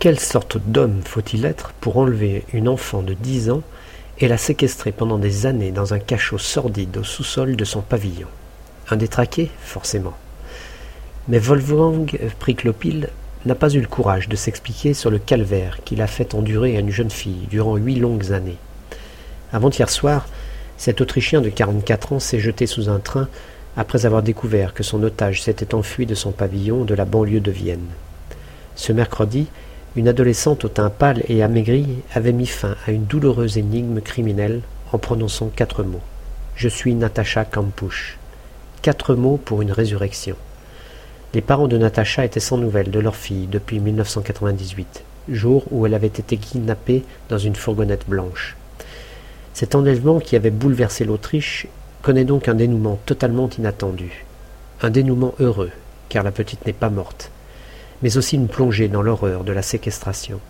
Quelle 0.00 0.20
sorte 0.20 0.58
d'homme 0.58 1.00
faut-il 1.04 1.44
être 1.44 1.72
pour 1.80 1.96
enlever 1.96 2.44
une 2.52 2.68
enfant 2.68 3.02
de 3.02 3.14
dix 3.14 3.50
ans 3.50 3.62
et 4.20 4.28
la 4.28 4.38
séquestrer 4.38 4.92
pendant 4.92 5.18
des 5.18 5.44
années 5.44 5.72
dans 5.72 5.92
un 5.92 5.98
cachot 5.98 6.38
sordide 6.38 6.98
au 6.98 7.02
sous-sol 7.02 7.56
de 7.56 7.64
son 7.64 7.80
pavillon? 7.80 8.28
Un 8.90 8.96
détraqué, 8.96 9.50
forcément. 9.60 10.14
Mais 11.26 11.40
Wolfgang 11.40 12.16
Priklopil 12.38 13.08
n'a 13.44 13.56
pas 13.56 13.70
eu 13.70 13.80
le 13.80 13.88
courage 13.88 14.28
de 14.28 14.36
s'expliquer 14.36 14.94
sur 14.94 15.10
le 15.10 15.18
calvaire 15.18 15.82
qu'il 15.84 16.00
a 16.00 16.06
fait 16.06 16.36
endurer 16.36 16.76
à 16.76 16.80
une 16.80 16.90
jeune 16.90 17.10
fille 17.10 17.48
durant 17.50 17.74
huit 17.74 17.96
longues 17.96 18.30
années. 18.30 18.58
Avant-hier 19.52 19.90
soir, 19.90 20.28
cet 20.76 21.00
Autrichien 21.00 21.40
de 21.40 21.48
44 21.48 22.12
ans 22.12 22.20
s'est 22.20 22.38
jeté 22.38 22.68
sous 22.68 22.88
un 22.88 23.00
train 23.00 23.28
après 23.76 24.06
avoir 24.06 24.22
découvert 24.22 24.74
que 24.74 24.84
son 24.84 25.02
otage 25.02 25.42
s'était 25.42 25.74
enfui 25.74 26.06
de 26.06 26.14
son 26.14 26.30
pavillon 26.30 26.84
de 26.84 26.94
la 26.94 27.04
banlieue 27.04 27.40
de 27.40 27.50
Vienne. 27.50 27.88
Ce 28.76 28.92
mercredi, 28.92 29.48
une 29.96 30.08
adolescente 30.08 30.64
au 30.64 30.68
teint 30.68 30.90
pâle 30.90 31.22
et 31.28 31.42
amaigri 31.42 31.86
avait 32.14 32.32
mis 32.32 32.46
fin 32.46 32.76
à 32.86 32.92
une 32.92 33.04
douloureuse 33.04 33.58
énigme 33.58 34.00
criminelle 34.00 34.60
en 34.92 34.98
prononçant 34.98 35.50
quatre 35.54 35.82
mots. 35.82 36.02
Je 36.56 36.68
suis 36.68 36.94
Natacha 36.94 37.44
Kampusch. 37.44 38.18
Quatre 38.82 39.14
mots 39.14 39.40
pour 39.42 39.62
une 39.62 39.72
résurrection. 39.72 40.36
Les 41.34 41.40
parents 41.40 41.68
de 41.68 41.78
Natacha 41.78 42.24
étaient 42.24 42.40
sans 42.40 42.58
nouvelles 42.58 42.90
de 42.90 43.00
leur 43.00 43.16
fille 43.16 43.46
depuis 43.46 43.80
1998, 43.80 45.02
jour 45.30 45.64
où 45.70 45.86
elle 45.86 45.94
avait 45.94 46.06
été 46.06 46.36
kidnappée 46.36 47.04
dans 47.28 47.38
une 47.38 47.56
fourgonnette 47.56 48.08
blanche. 48.08 48.56
Cet 49.54 49.74
enlèvement 49.74 50.20
qui 50.20 50.36
avait 50.36 50.50
bouleversé 50.50 51.04
l'Autriche 51.04 51.66
connaît 52.02 52.24
donc 52.24 52.48
un 52.48 52.54
dénouement 52.54 52.98
totalement 53.06 53.50
inattendu. 53.58 54.24
Un 54.80 54.90
dénouement 54.90 55.34
heureux, 55.40 55.70
car 56.08 56.22
la 56.22 56.30
petite 56.30 56.64
n'est 56.66 56.72
pas 56.72 56.90
morte 56.90 57.30
mais 58.02 58.16
aussi 58.16 58.36
une 58.36 58.48
plongée 58.48 58.88
dans 58.88 59.02
l'horreur 59.02 59.44
de 59.44 59.52
la 59.52 59.62
séquestration. 59.62 60.40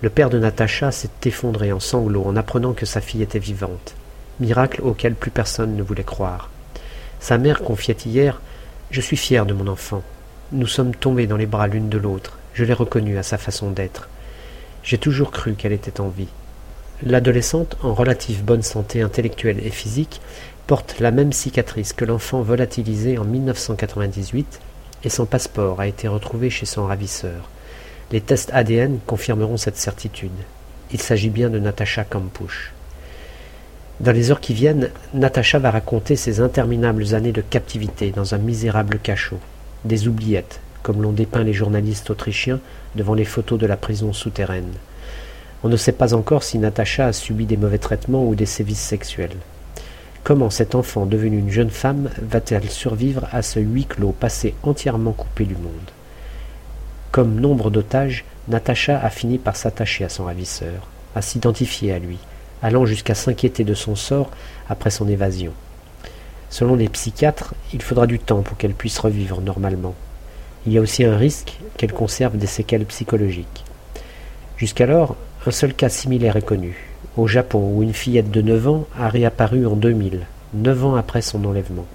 Le 0.00 0.10
père 0.10 0.30
de 0.30 0.38
Natacha 0.38 0.92
s'est 0.92 1.10
effondré 1.24 1.72
en 1.72 1.80
sanglots 1.80 2.24
en 2.24 2.36
apprenant 2.36 2.72
que 2.72 2.86
sa 2.86 3.00
fille 3.00 3.22
était 3.22 3.38
vivante, 3.38 3.94
miracle 4.38 4.80
auquel 4.82 5.14
plus 5.14 5.30
personne 5.30 5.76
ne 5.76 5.82
voulait 5.82 6.04
croire. 6.04 6.50
Sa 7.20 7.38
mère 7.38 7.62
confiait 7.62 7.96
hier 8.06 8.40
Je 8.90 9.00
suis 9.00 9.16
fière 9.16 9.44
de 9.44 9.54
mon 9.54 9.66
enfant. 9.66 10.02
Nous 10.52 10.66
sommes 10.66 10.94
tombés 10.94 11.26
dans 11.26 11.36
les 11.36 11.46
bras 11.46 11.66
l'une 11.66 11.88
de 11.88 11.98
l'autre. 11.98 12.38
Je 12.54 12.64
l'ai 12.64 12.72
reconnue 12.72 13.18
à 13.18 13.22
sa 13.22 13.38
façon 13.38 13.70
d'être. 13.70 14.08
J'ai 14.82 14.98
toujours 14.98 15.30
cru 15.30 15.54
qu'elle 15.54 15.72
était 15.72 16.00
en 16.00 16.08
vie. 16.08 16.28
L'adolescente, 17.02 17.76
en 17.82 17.94
relative 17.94 18.44
bonne 18.44 18.62
santé 18.62 19.02
intellectuelle 19.02 19.64
et 19.64 19.70
physique, 19.70 20.20
porte 20.66 21.00
la 21.00 21.10
même 21.10 21.32
cicatrice 21.32 21.92
que 21.92 22.04
l'enfant 22.04 22.42
volatilisé 22.42 23.18
en 23.18 23.24
1998 23.24 24.60
et 25.04 25.08
son 25.08 25.26
passeport 25.26 25.80
a 25.80 25.86
été 25.86 26.08
retrouvé 26.08 26.50
chez 26.50 26.66
son 26.66 26.86
ravisseur. 26.86 27.48
Les 28.10 28.20
tests 28.20 28.50
ADN 28.52 28.98
confirmeront 29.06 29.56
cette 29.56 29.76
certitude. 29.76 30.30
Il 30.92 31.00
s'agit 31.00 31.30
bien 31.30 31.50
de 31.50 31.58
Natacha 31.58 32.04
Kampusch. 32.04 32.72
Dans 34.00 34.12
les 34.12 34.30
heures 34.30 34.40
qui 34.40 34.54
viennent, 34.54 34.90
Natacha 35.12 35.58
va 35.58 35.70
raconter 35.70 36.16
ses 36.16 36.40
interminables 36.40 37.14
années 37.14 37.32
de 37.32 37.40
captivité 37.40 38.10
dans 38.10 38.34
un 38.34 38.38
misérable 38.38 38.98
cachot, 38.98 39.40
des 39.84 40.08
oubliettes, 40.08 40.60
comme 40.82 41.02
l'ont 41.02 41.12
dépeint 41.12 41.44
les 41.44 41.52
journalistes 41.52 42.08
autrichiens 42.10 42.60
devant 42.94 43.14
les 43.14 43.24
photos 43.24 43.58
de 43.58 43.66
la 43.66 43.76
prison 43.76 44.12
souterraine. 44.12 44.72
On 45.64 45.68
ne 45.68 45.76
sait 45.76 45.92
pas 45.92 46.14
encore 46.14 46.44
si 46.44 46.58
Natacha 46.58 47.08
a 47.08 47.12
subi 47.12 47.44
des 47.44 47.56
mauvais 47.56 47.78
traitements 47.78 48.24
ou 48.24 48.36
des 48.36 48.46
sévices 48.46 48.80
sexuels. 48.80 49.36
Comment 50.28 50.50
cette 50.50 50.74
enfant 50.74 51.06
devenue 51.06 51.38
une 51.38 51.48
jeune 51.48 51.70
femme 51.70 52.10
va-t-elle 52.20 52.68
survivre 52.68 53.26
à 53.32 53.40
ce 53.40 53.60
huis 53.60 53.86
clos 53.86 54.12
passé 54.12 54.54
entièrement 54.62 55.12
coupé 55.12 55.46
du 55.46 55.54
monde? 55.54 55.72
Comme 57.12 57.40
nombre 57.40 57.70
d'otages, 57.70 58.26
Natacha 58.46 59.00
a 59.00 59.08
fini 59.08 59.38
par 59.38 59.56
s'attacher 59.56 60.04
à 60.04 60.10
son 60.10 60.26
ravisseur, 60.26 60.86
à 61.16 61.22
s'identifier 61.22 61.94
à 61.94 61.98
lui, 61.98 62.18
allant 62.60 62.84
jusqu'à 62.84 63.14
s'inquiéter 63.14 63.64
de 63.64 63.72
son 63.72 63.96
sort 63.96 64.30
après 64.68 64.90
son 64.90 65.08
évasion. 65.08 65.54
Selon 66.50 66.76
les 66.76 66.90
psychiatres, 66.90 67.54
il 67.72 67.80
faudra 67.80 68.06
du 68.06 68.18
temps 68.18 68.42
pour 68.42 68.58
qu'elle 68.58 68.74
puisse 68.74 68.98
revivre 68.98 69.40
normalement. 69.40 69.94
Il 70.66 70.74
y 70.74 70.76
a 70.76 70.82
aussi 70.82 71.04
un 71.04 71.16
risque 71.16 71.58
qu'elle 71.78 71.94
conserve 71.94 72.36
des 72.36 72.46
séquelles 72.46 72.84
psychologiques. 72.84 73.64
Jusqu'alors, 74.58 75.14
un 75.46 75.52
seul 75.52 75.72
cas 75.72 75.88
similaire 75.88 76.34
est 76.34 76.42
connu, 76.42 76.74
au 77.16 77.28
Japon, 77.28 77.72
où 77.72 77.84
une 77.84 77.92
fillette 77.92 78.32
de 78.32 78.42
9 78.42 78.66
ans 78.66 78.86
a 78.98 79.08
réapparu 79.08 79.64
en 79.64 79.76
2000, 79.76 80.26
neuf 80.54 80.84
ans 80.84 80.96
après 80.96 81.22
son 81.22 81.44
enlèvement. 81.44 81.86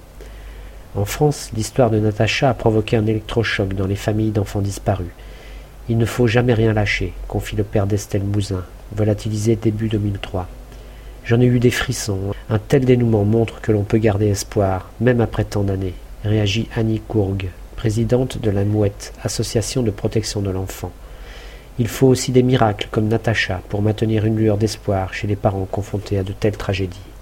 En 0.94 1.04
France, 1.04 1.50
l'histoire 1.54 1.90
de 1.90 1.98
Natacha 1.98 2.48
a 2.48 2.54
provoqué 2.54 2.96
un 2.96 3.04
électrochoc 3.04 3.74
dans 3.74 3.86
les 3.86 3.96
familles 3.96 4.30
d'enfants 4.30 4.62
disparus. 4.62 5.10
Il 5.90 5.98
ne 5.98 6.06
faut 6.06 6.26
jamais 6.26 6.54
rien 6.54 6.72
lâcher, 6.72 7.12
confie 7.28 7.54
le 7.54 7.64
père 7.64 7.86
d'Estelle 7.86 8.24
Mouzin, 8.24 8.64
volatilisé 8.96 9.56
début 9.56 9.88
2003. 9.88 10.48
J'en 11.26 11.42
ai 11.42 11.46
eu 11.46 11.58
des 11.58 11.70
frissons. 11.70 12.32
Un 12.48 12.58
tel 12.58 12.86
dénouement 12.86 13.24
montre 13.24 13.60
que 13.60 13.72
l'on 13.72 13.82
peut 13.82 13.98
garder 13.98 14.28
espoir, 14.28 14.88
même 15.02 15.20
après 15.20 15.44
tant 15.44 15.64
d'années, 15.64 15.94
réagit 16.24 16.70
Annie 16.74 17.02
Courgue, 17.06 17.50
présidente 17.76 18.38
de 18.40 18.48
la 18.48 18.64
Mouette, 18.64 19.12
association 19.22 19.82
de 19.82 19.90
protection 19.90 20.40
de 20.40 20.50
l'enfant. 20.50 20.92
Il 21.78 21.88
faut 21.88 22.06
aussi 22.06 22.30
des 22.30 22.44
miracles 22.44 22.88
comme 22.90 23.08
Natacha 23.08 23.60
pour 23.68 23.82
maintenir 23.82 24.24
une 24.24 24.36
lueur 24.36 24.58
d'espoir 24.58 25.12
chez 25.12 25.26
les 25.26 25.34
parents 25.34 25.66
confrontés 25.68 26.18
à 26.18 26.22
de 26.22 26.32
telles 26.32 26.56
tragédies. 26.56 27.13